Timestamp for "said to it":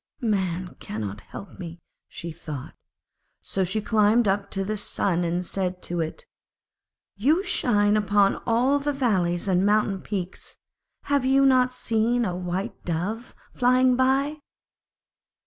5.45-6.25